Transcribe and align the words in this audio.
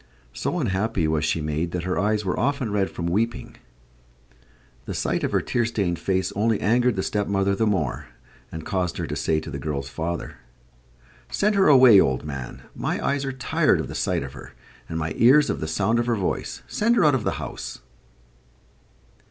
So 0.33 0.57
unhappy 0.59 1.07
was 1.07 1.23
she 1.23 1.41
made 1.41 1.69
that 1.73 1.83
her 1.83 1.99
eyes 1.99 2.25
were 2.25 2.39
often 2.39 2.71
red 2.71 2.89
from 2.89 3.05
weeping. 3.05 3.57
The 4.85 4.95
sight 4.95 5.23
of 5.23 5.31
her 5.31 5.41
tear 5.41 5.63
stained 5.63 5.99
face 5.99 6.31
only 6.35 6.59
angered 6.59 6.95
the 6.95 7.03
stepmother 7.03 7.53
the 7.53 7.67
more, 7.67 8.07
and 8.51 8.65
caused 8.65 8.97
her 8.97 9.05
to 9.05 9.15
say 9.15 9.39
to 9.39 9.51
the 9.51 9.59
girl's 9.59 9.89
father: 9.89 10.37
"Send 11.29 11.53
her 11.53 11.67
away, 11.67 11.99
old 11.99 12.25
man. 12.25 12.63
My 12.75 12.99
eyes 13.05 13.23
are 13.25 13.31
tired 13.31 13.79
of 13.79 13.89
the 13.89 13.93
sight 13.93 14.23
of 14.23 14.33
her, 14.33 14.53
and 14.89 14.97
my 14.97 15.13
ears 15.17 15.51
of 15.51 15.59
the 15.59 15.67
sound 15.67 15.99
of 15.99 16.07
her 16.07 16.15
voice. 16.15 16.63
Send 16.67 16.95
her 16.95 17.05
out 17.05 17.13
of 17.13 17.23
the 17.23 17.33
house." 17.37 17.81